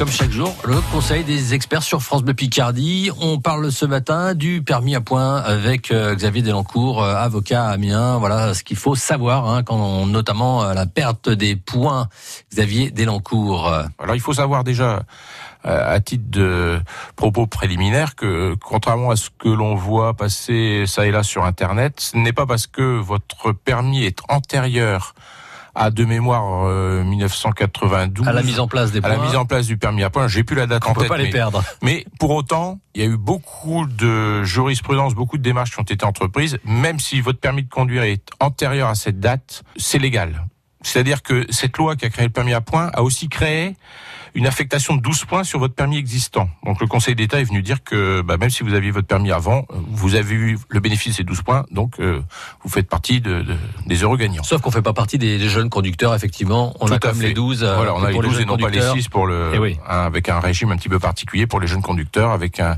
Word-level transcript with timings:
Comme 0.00 0.08
chaque 0.08 0.30
jour, 0.30 0.56
le 0.64 0.80
conseil 0.90 1.24
des 1.24 1.52
experts 1.52 1.82
sur 1.82 2.00
France 2.00 2.22
Bleu 2.22 2.32
Picardie. 2.32 3.10
On 3.20 3.38
parle 3.38 3.70
ce 3.70 3.84
matin 3.84 4.32
du 4.32 4.62
permis 4.62 4.94
à 4.94 5.02
points 5.02 5.36
avec 5.36 5.90
euh, 5.90 6.14
Xavier 6.14 6.40
Delancourt, 6.40 7.04
euh, 7.04 7.16
avocat 7.16 7.66
à 7.66 7.72
Amiens. 7.72 8.16
Voilà 8.16 8.54
ce 8.54 8.64
qu'il 8.64 8.78
faut 8.78 8.94
savoir, 8.94 9.46
hein, 9.46 9.62
quand 9.62 9.76
on, 9.76 10.06
notamment 10.06 10.64
euh, 10.64 10.72
la 10.72 10.86
perte 10.86 11.28
des 11.28 11.54
points. 11.54 12.08
Xavier 12.50 12.90
Delancourt. 12.90 13.70
Alors 13.98 14.14
il 14.14 14.22
faut 14.22 14.32
savoir 14.32 14.64
déjà 14.64 15.02
à 15.64 16.00
titre 16.00 16.30
de 16.30 16.80
propos 17.14 17.46
préliminaires 17.46 18.14
que 18.16 18.54
contrairement 18.54 19.10
à 19.10 19.16
ce 19.16 19.28
que 19.38 19.50
l'on 19.50 19.74
voit 19.74 20.14
passer 20.14 20.84
ça 20.86 21.06
et 21.06 21.10
là 21.10 21.22
sur 21.22 21.44
internet, 21.44 22.00
ce 22.00 22.16
n'est 22.16 22.32
pas 22.32 22.46
parce 22.46 22.66
que 22.66 22.98
votre 22.98 23.52
permis 23.52 24.04
est 24.04 24.20
antérieur 24.30 25.14
à 25.74 25.90
de 25.90 26.04
mémoire 26.04 26.68
1992 27.04 28.26
à 28.26 28.32
la 28.32 28.42
mise 28.42 28.60
en 28.60 28.68
place 28.68 28.92
des 28.92 29.00
points. 29.00 29.10
à 29.10 29.16
la 29.16 29.22
mise 29.22 29.36
en 29.36 29.44
place 29.44 29.66
du 29.66 29.76
permis 29.76 30.02
à 30.02 30.10
points. 30.10 30.28
J'ai 30.28 30.44
plus 30.44 30.56
la 30.56 30.66
date 30.66 30.82
on 30.86 30.90
en 30.90 30.94
peut 30.94 31.02
tête. 31.02 31.08
pas 31.08 31.16
les 31.16 31.24
mais, 31.24 31.30
perdre. 31.30 31.62
mais 31.82 32.04
pour 32.18 32.30
autant, 32.30 32.78
il 32.94 33.02
y 33.02 33.04
a 33.04 33.08
eu 33.08 33.16
beaucoup 33.16 33.86
de 33.86 34.42
jurisprudence, 34.42 35.14
beaucoup 35.14 35.38
de 35.38 35.42
démarches 35.42 35.72
qui 35.72 35.80
ont 35.80 35.84
été 35.84 36.04
entreprises. 36.04 36.58
Même 36.64 36.98
si 36.98 37.20
votre 37.20 37.40
permis 37.40 37.62
de 37.62 37.68
conduire 37.68 38.02
est 38.02 38.28
antérieur 38.40 38.88
à 38.88 38.94
cette 38.94 39.20
date, 39.20 39.62
c'est 39.76 39.98
légal. 39.98 40.46
C'est-à-dire 40.82 41.22
que 41.22 41.46
cette 41.50 41.76
loi 41.76 41.96
qui 41.96 42.04
a 42.06 42.10
créé 42.10 42.24
le 42.26 42.32
permis 42.32 42.52
à 42.54 42.60
points 42.60 42.90
a 42.94 43.02
aussi 43.02 43.28
créé 43.28 43.76
une 44.34 44.46
affectation 44.46 44.94
de 44.94 45.02
12 45.02 45.24
points 45.24 45.42
sur 45.42 45.58
votre 45.58 45.74
permis 45.74 45.98
existant. 45.98 46.48
Donc 46.64 46.80
le 46.80 46.86
Conseil 46.86 47.16
d'État 47.16 47.40
est 47.40 47.44
venu 47.44 47.62
dire 47.62 47.82
que 47.82 48.20
bah, 48.22 48.36
même 48.36 48.48
si 48.48 48.62
vous 48.62 48.74
aviez 48.74 48.92
votre 48.92 49.08
permis 49.08 49.32
avant, 49.32 49.66
vous 49.70 50.14
avez 50.14 50.34
eu 50.36 50.56
le 50.68 50.78
bénéfice 50.80 51.12
de 51.14 51.16
ces 51.16 51.24
12 51.24 51.42
points, 51.42 51.66
donc 51.72 51.98
euh, 51.98 52.22
vous 52.62 52.70
faites 52.70 52.88
partie 52.88 53.20
de, 53.20 53.42
de, 53.42 53.56
des 53.86 53.96
heureux 54.04 54.16
gagnants. 54.16 54.44
Sauf 54.44 54.60
qu'on 54.62 54.70
fait 54.70 54.82
pas 54.82 54.92
partie 54.92 55.18
des, 55.18 55.36
des 55.36 55.48
jeunes 55.48 55.68
conducteurs, 55.68 56.14
effectivement. 56.14 56.74
On 56.80 56.86
Tout 56.86 56.92
a 56.94 56.98
comme 57.00 57.16
fait. 57.16 57.28
les 57.28 57.34
12. 57.34 57.64
euh, 57.64 57.74
Voilà, 57.74 57.92
on 57.96 58.04
a 58.04 58.06
les 58.06 58.12
pour 58.12 58.22
12 58.22 58.32
jeunes 58.34 58.42
et 58.42 58.44
non 58.46 58.52
pas 58.56 58.68
les 58.70 58.78
conducteurs. 58.78 58.94
6 58.94 59.08
pour 59.08 59.26
le, 59.26 59.50
Eh 59.52 59.58
oui. 59.58 59.78
un- 59.88 60.06
avec 60.06 60.28
un 60.28 60.38
régime 60.38 60.70
un 60.70 60.76
petit 60.76 60.88
peu 60.88 61.00
particulier 61.00 61.48
pour 61.48 61.58
les 61.58 61.66
jeunes 61.66 61.82
conducteurs, 61.82 62.30
avec 62.30 62.60
un, 62.60 62.76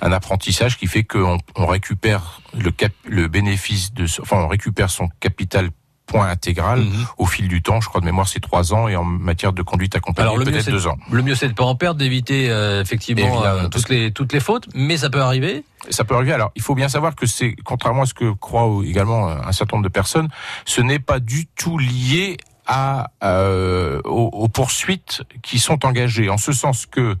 un 0.00 0.10
apprentissage 0.10 0.78
qui 0.78 0.86
fait 0.86 1.04
qu'on 1.04 1.36
on 1.54 1.66
récupère 1.66 2.40
le, 2.58 2.70
cap, 2.70 2.92
le 3.06 3.28
bénéfice 3.28 3.92
de, 3.92 4.06
enfin 4.22 4.38
on 4.38 4.48
récupère 4.48 4.88
son 4.88 5.08
capital 5.20 5.68
point 6.06 6.28
intégral 6.28 6.80
Mhm. 6.80 7.06
au 7.18 7.26
fil 7.26 7.48
du 7.48 7.62
temps. 7.62 7.80
Je 7.80 7.88
crois 7.88 8.00
de 8.00 8.06
mémoire 8.06 8.28
c'est 8.28 8.40
trois 8.40 8.74
ans 8.74 8.88
et 8.88 8.96
en 8.96 9.04
matière 9.04 9.52
de 9.52 9.62
conduite 9.62 9.96
accompagnée 9.96 10.36
peut-être 10.36 10.62
c'est 10.62 10.70
deux 10.70 10.86
ans. 10.86 10.96
le 11.10 11.22
mieux, 11.22 11.34
c'est 11.34 11.48
de 11.48 11.54
pas 11.54 11.64
en 11.64 11.74
perdre, 11.76 11.98
d'éviter 11.98 12.50
euh, 12.50 12.82
effectivement 12.82 13.42
euh, 13.44 13.68
toutes 13.68 13.88
les 13.88 14.12
toutes 14.12 14.32
les 14.32 14.40
fautes, 14.40 14.68
mais 14.74 14.96
ça 14.96 15.10
peut 15.10 15.22
arriver. 15.22 15.64
Ça 15.90 16.04
peut 16.04 16.14
arriver. 16.14 16.32
Alors, 16.32 16.50
il 16.56 16.62
faut 16.62 16.74
bien 16.74 16.88
savoir 16.88 17.14
que 17.14 17.26
c'est, 17.26 17.54
contrairement 17.64 18.02
à 18.02 18.06
ce 18.06 18.14
que 18.14 18.32
croient 18.32 18.82
également 18.84 19.28
un 19.28 19.52
certain 19.52 19.76
nombre 19.76 19.88
de 19.88 19.92
personnes, 19.92 20.28
ce 20.64 20.80
n'est 20.80 20.98
pas 20.98 21.20
du 21.20 21.46
tout 21.46 21.76
lié 21.78 22.36
à 22.66 23.10
euh, 23.22 24.00
aux, 24.04 24.30
aux 24.32 24.48
poursuites 24.48 25.22
qui 25.42 25.58
sont 25.58 25.84
engagées, 25.84 26.30
en 26.30 26.38
ce 26.38 26.52
sens 26.52 26.86
que 26.86 27.16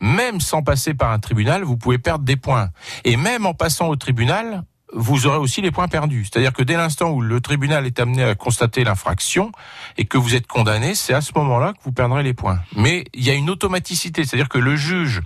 même 0.00 0.40
sans 0.40 0.62
passer 0.62 0.94
par 0.94 1.10
un 1.12 1.18
tribunal, 1.18 1.64
vous 1.64 1.76
pouvez 1.76 1.98
perdre 1.98 2.24
des 2.24 2.36
points. 2.36 2.70
Et 3.04 3.16
même 3.16 3.44
en 3.46 3.52
passant 3.52 3.88
au 3.88 3.96
tribunal, 3.96 4.62
vous 4.94 5.26
aurez 5.26 5.38
aussi 5.38 5.60
les 5.60 5.70
points 5.70 5.88
perdus. 5.88 6.24
C'est-à-dire 6.24 6.52
que 6.52 6.62
dès 6.62 6.76
l'instant 6.76 7.10
où 7.10 7.20
le 7.20 7.40
tribunal 7.40 7.86
est 7.86 8.00
amené 8.00 8.22
à 8.24 8.34
constater 8.34 8.84
l'infraction 8.84 9.52
et 9.96 10.04
que 10.06 10.16
vous 10.18 10.34
êtes 10.34 10.46
condamné, 10.46 10.94
c'est 10.94 11.12
à 11.14 11.20
ce 11.20 11.32
moment-là 11.36 11.72
que 11.74 11.78
vous 11.84 11.92
perdrez 11.92 12.22
les 12.22 12.34
points. 12.34 12.58
Mais 12.74 13.04
il 13.14 13.24
y 13.24 13.30
a 13.30 13.34
une 13.34 13.50
automaticité, 13.50 14.24
c'est-à-dire 14.24 14.48
que 14.48 14.58
le 14.58 14.76
juge 14.76 15.20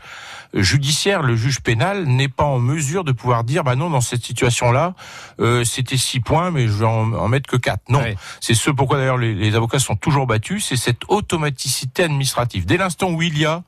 judiciaire, 0.55 1.23
le 1.23 1.35
juge 1.37 1.61
pénal 1.61 2.05
n'est 2.07 2.29
pas 2.29 2.45
en 2.45 2.59
mesure 2.59 3.05
de 3.05 3.13
pouvoir 3.13 3.43
dire 3.45 3.65
bah 3.65 3.75
non 3.75 3.89
dans 3.89 4.03
cette 4.03 4.23
situation-là 4.23 4.95
euh, 5.41 5.65
c'était 5.65 5.97
six 5.97 6.21
points 6.21 6.51
mais 6.51 6.67
je 6.67 6.73
vais 6.73 6.85
en, 6.85 7.13
en 7.15 7.29
mettre 7.29 7.49
que 7.49 7.57
quatre. 7.57 7.83
Non, 7.89 8.01
Ouais. 8.01 8.17
c'est 8.41 8.55
ce 8.55 8.71
pourquoi 8.71 8.99
d'ailleurs 8.99 9.17
les, 9.17 9.35
les 9.35 9.55
avocats 9.55 9.79
sont 9.79 9.97
toujours 9.97 10.27
battus, 10.27 10.67
c'est 10.67 10.77
cette 10.77 11.03
automaticité 11.09 12.03
administrative. 12.03 12.67
Dès 12.67 12.77
l'instant 12.77 13.11
où 13.11 13.23
il 13.23 13.39
y 13.39 13.47
a 13.47 13.63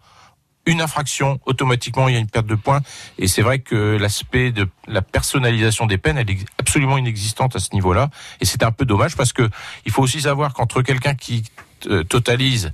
une 0.67 0.81
infraction, 0.81 1.41
automatiquement 1.47 2.09
il 2.09 2.15
y 2.15 2.17
a 2.17 2.21
une 2.21 2.29
perte 2.29 2.47
de 2.47 2.55
points. 2.55 2.81
Et 3.19 3.29
c'est 3.29 3.43
vrai 3.43 3.59
que 3.59 3.97
l'aspect 3.97 4.51
de 4.51 4.69
la 4.87 5.03
personnalisation 5.03 5.87
des 5.87 5.99
peines, 5.99 6.19
elle 6.19 6.31
est 6.31 6.45
absolument 6.59 6.99
inexistante 6.99 7.57
à 7.57 7.59
ce 7.59 7.75
niveau-là. 7.75 8.11
Et 8.41 8.45
c'est 8.45 8.63
un 8.63 8.73
peu 8.73 8.85
dommage 8.85 9.17
parce 9.17 9.33
que 9.33 9.49
il 9.85 9.93
faut 9.93 10.03
aussi 10.03 10.23
savoir 10.23 10.55
qu'entre 10.55 10.83
quelqu'un 10.83 11.15
qui 11.15 11.45
euh, 11.87 12.03
totalise 12.03 12.73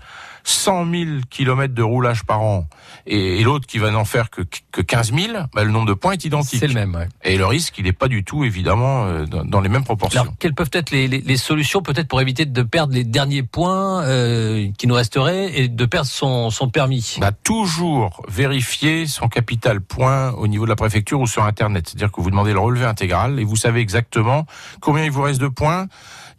100 0.51 0.91
000 0.91 1.05
kilomètres 1.31 1.75
de 1.75 1.83
roulage 1.83 2.25
par 2.25 2.41
an 2.43 2.67
et, 3.07 3.41
et 3.41 3.45
l'autre 3.45 3.67
qui 3.67 3.79
va 3.79 3.91
n'en 3.91 4.05
faire 4.05 4.31
que, 4.31 4.43
que 4.73 4.81
15 4.83 5.13
000, 5.15 5.33
bah, 5.55 5.65
le 5.65 5.71
nombre 5.71 5.87
de 5.87 5.95
points 5.95 6.13
est 6.13 6.25
identique. 6.25 6.61
C'est 6.61 6.67
le 6.67 6.75
même. 6.75 6.95
ouais. 6.95 7.09
Et 7.25 7.37
le 7.37 7.47
risque, 7.47 7.79
il 7.79 7.85
n'est 7.85 7.93
pas 7.93 8.09
du 8.09 8.25
tout, 8.25 8.45
évidemment, 8.45 9.05
euh, 9.05 9.25
dans, 9.27 9.45
dans 9.45 9.61
les 9.61 9.69
mêmes 9.69 9.85
proportions. 9.85 10.23
Alors, 10.23 10.35
quelles 10.39 10.55
peuvent 10.55 10.71
être 10.73 10.91
les, 10.91 11.09
les, 11.09 11.21
les 11.21 11.37
solutions 11.37 11.83
peut-être 11.83 12.09
pour 12.09 12.21
éviter 12.21 12.45
de 12.47 12.63
perdre 12.63 12.93
les 12.95 13.05
derniers 13.05 13.43
points 13.43 14.03
euh, 14.05 14.69
qui 14.77 14.87
nous 14.87 14.95
resteraient 14.95 15.59
et 15.59 15.69
de 15.69 15.85
perdre 15.87 16.09
son, 16.09 16.51
son 16.51 16.69
permis? 16.69 17.17
On 17.19 17.23
a 17.23 17.33
toujours 17.33 18.23
vérifié 18.29 19.07
son 19.07 19.29
capital 19.29 19.81
point 19.81 20.33
au 20.33 20.47
niveau 20.49 20.65
de 20.65 20.71
la 20.71 20.77
préfecture 20.77 21.21
ou 21.21 21.27
sur 21.27 21.45
Internet. 21.45 21.89
C'est-à-dire 21.89 22.13
que 22.13 22.21
vous 22.21 22.31
demandez 22.31 22.53
le 22.53 22.59
relevé 22.61 22.85
intégral 22.85 23.39
et 23.41 23.45
vous 23.45 23.57
savez 23.57 23.81
exactement 23.81 24.47
combien 24.81 25.05
il 25.05 25.11
vous 25.11 25.23
reste 25.23 25.41
de 25.41 25.49
points. 25.49 25.87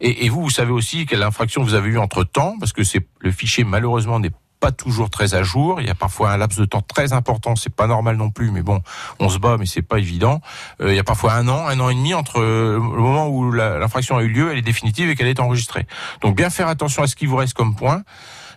Et, 0.02 0.26
et 0.26 0.28
vous, 0.28 0.42
vous 0.42 0.50
savez 0.50 0.72
aussi 0.72 1.06
quelle 1.06 1.22
infraction 1.22 1.62
vous 1.62 1.74
avez 1.74 1.88
eu 1.88 1.98
entre 1.98 2.24
temps, 2.24 2.56
parce 2.58 2.72
que 2.72 2.84
c'est 2.84 3.06
le 3.20 3.30
fichier 3.30 3.64
malheureusement 3.64 4.18
n'est 4.18 4.32
pas 4.58 4.72
toujours 4.72 5.10
très 5.10 5.34
à 5.34 5.42
jour. 5.42 5.80
Il 5.80 5.86
y 5.86 5.90
a 5.90 5.94
parfois 5.94 6.30
un 6.30 6.36
laps 6.36 6.58
de 6.58 6.64
temps 6.64 6.82
très 6.82 7.12
important. 7.12 7.56
C'est 7.56 7.74
pas 7.74 7.88
normal 7.88 8.16
non 8.16 8.30
plus, 8.30 8.50
mais 8.50 8.62
bon, 8.62 8.80
on 9.18 9.28
se 9.28 9.38
bat, 9.38 9.56
mais 9.58 9.66
c'est 9.66 9.82
pas 9.82 9.98
évident. 9.98 10.40
Euh, 10.80 10.92
il 10.92 10.96
y 10.96 11.00
a 11.00 11.04
parfois 11.04 11.32
un 11.34 11.48
an, 11.48 11.66
un 11.66 11.80
an 11.80 11.88
et 11.88 11.94
demi 11.94 12.14
entre 12.14 12.40
euh, 12.40 12.74
le 12.74 13.02
moment 13.02 13.28
où 13.28 13.50
l'infraction 13.50 14.16
a 14.18 14.22
eu 14.22 14.28
lieu, 14.28 14.52
elle 14.52 14.58
est 14.58 14.62
définitive 14.62 15.08
et 15.10 15.16
qu'elle 15.16 15.26
est 15.26 15.40
enregistrée. 15.40 15.86
Donc 16.20 16.36
bien 16.36 16.50
faire 16.50 16.68
attention 16.68 17.02
à 17.02 17.06
ce 17.08 17.16
qui 17.16 17.26
vous 17.26 17.36
reste 17.36 17.54
comme 17.54 17.74
point. 17.74 18.02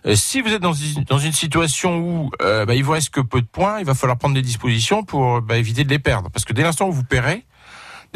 Euh, 0.06 0.14
Si 0.14 0.40
vous 0.40 0.52
êtes 0.52 0.62
dans 0.62 0.74
une, 0.74 1.02
dans 1.04 1.18
une 1.18 1.32
situation 1.32 1.98
où 1.98 2.30
euh, 2.40 2.64
bah, 2.66 2.76
il 2.76 2.84
vous 2.84 2.92
reste 2.92 3.10
que 3.10 3.20
peu 3.20 3.40
de 3.40 3.46
points, 3.46 3.80
il 3.80 3.84
va 3.84 3.94
falloir 3.94 4.16
prendre 4.16 4.34
des 4.36 4.42
dispositions 4.42 5.02
pour 5.02 5.42
bah, 5.42 5.56
éviter 5.58 5.82
de 5.82 5.90
les 5.90 5.98
perdre. 5.98 6.30
Parce 6.30 6.44
que 6.44 6.52
dès 6.52 6.62
l'instant 6.62 6.86
où 6.86 6.92
vous 6.92 7.04
paierez, 7.04 7.44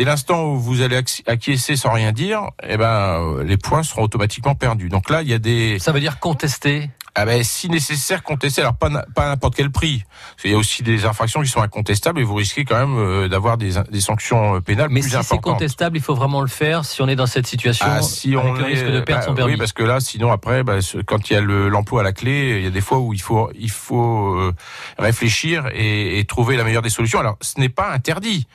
dès 0.00 0.06
l'instant 0.06 0.46
où 0.46 0.58
vous 0.58 0.80
allez 0.80 0.96
acqui- 0.96 1.22
acquiescer 1.26 1.76
sans 1.76 1.92
rien 1.92 2.10
dire, 2.12 2.48
eh 2.66 2.78
ben 2.78 2.86
euh, 3.20 3.44
les 3.44 3.58
points 3.58 3.82
seront 3.82 4.04
automatiquement 4.04 4.54
perdus. 4.54 4.88
Donc 4.88 5.10
là, 5.10 5.20
il 5.20 5.28
y 5.28 5.34
a 5.34 5.38
des 5.38 5.78
Ça 5.78 5.92
veut 5.92 6.00
dire 6.00 6.18
contester. 6.20 6.88
Ah 7.14 7.24
ben, 7.24 7.42
si 7.42 7.68
nécessaire 7.68 8.22
contester, 8.22 8.60
alors 8.60 8.76
pas 8.76 8.88
pas 9.14 9.24
à 9.24 9.28
n'importe 9.28 9.54
quel 9.56 9.70
prix. 9.70 10.04
Parce 10.32 10.42
qu'il 10.42 10.50
y 10.52 10.54
a 10.54 10.56
aussi 10.58 10.82
des 10.82 11.04
infractions 11.04 11.42
qui 11.42 11.48
sont 11.48 11.60
incontestables 11.60 12.20
et 12.20 12.22
vous 12.22 12.34
risquez 12.34 12.64
quand 12.64 12.78
même 12.78 12.96
euh, 12.98 13.28
d'avoir 13.28 13.56
des, 13.58 13.72
des 13.90 14.00
sanctions 14.00 14.56
euh, 14.56 14.60
pénales 14.60 14.88
Mais 14.90 15.00
plus 15.00 15.10
si 15.10 15.22
c'est 15.24 15.38
contestable, 15.40 15.96
il 15.96 16.02
faut 16.02 16.14
vraiment 16.14 16.40
le 16.40 16.46
faire 16.48 16.84
si 16.84 17.02
on 17.02 17.08
est 17.08 17.16
dans 17.16 17.26
cette 17.26 17.46
situation 17.46 17.86
Ah, 17.88 18.02
si 18.02 18.34
avec 18.36 18.44
on 18.44 18.52
le 18.52 18.62
est, 18.62 18.66
risque 18.66 18.86
de 18.86 19.00
perdre 19.00 19.22
bah, 19.22 19.26
son 19.26 19.34
permis. 19.34 19.52
Oui, 19.52 19.58
parce 19.58 19.72
que 19.72 19.82
là, 19.82 20.00
sinon 20.00 20.30
après, 20.30 20.62
bah, 20.62 20.78
quand 21.06 21.28
il 21.30 21.32
y 21.32 21.36
a 21.36 21.40
le- 21.40 21.68
l'emploi 21.68 22.00
à 22.02 22.04
la 22.04 22.12
clé, 22.12 22.58
il 22.58 22.64
y 22.64 22.66
a 22.66 22.70
des 22.70 22.80
fois 22.80 22.98
où 22.98 23.12
il 23.12 23.20
faut, 23.20 23.50
il 23.58 23.70
faut 23.70 24.34
euh, 24.36 24.54
réfléchir 24.98 25.66
et, 25.74 26.18
et 26.18 26.24
trouver 26.24 26.56
la 26.56 26.64
meilleure 26.64 26.82
des 26.82 26.90
solutions. 26.90 27.18
Alors, 27.20 27.36
ce 27.40 27.58
n'est 27.60 27.68
pas 27.68 27.90
interdit. 27.90 28.46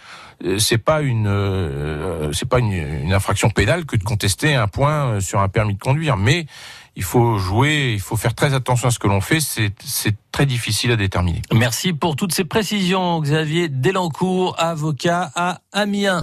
C'est 0.57 0.77
pas 0.77 1.01
une, 1.01 1.27
euh, 1.27 2.31
c'est 2.33 2.47
pas 2.47 2.59
une, 2.59 2.73
une 2.73 3.13
infraction 3.13 3.49
pénale 3.49 3.85
que 3.85 3.95
de 3.95 4.03
contester 4.03 4.53
un 4.53 4.67
point 4.67 5.21
sur 5.21 5.39
un 5.39 5.47
permis 5.47 5.75
de 5.75 5.79
conduire, 5.79 6.17
mais 6.17 6.45
il 6.95 7.03
faut 7.03 7.37
jouer, 7.37 7.91
il 7.93 7.99
faut 7.99 8.15
faire 8.15 8.33
très 8.33 8.53
attention 8.53 8.87
à 8.87 8.91
ce 8.91 8.99
que 8.99 9.07
l'on 9.07 9.21
fait. 9.21 9.39
C'est, 9.39 9.73
très 10.31 10.45
difficile 10.45 10.91
à 10.91 10.97
déterminer. 10.97 11.41
Merci 11.53 11.93
pour 11.93 12.17
toutes 12.17 12.33
ces 12.33 12.43
précisions, 12.43 13.21
Xavier 13.21 13.69
Delancourt, 13.69 14.53
avocat 14.57 15.31
à 15.33 15.61
Amiens. 15.71 16.13